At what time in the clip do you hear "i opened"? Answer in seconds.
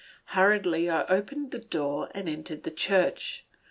0.89-1.51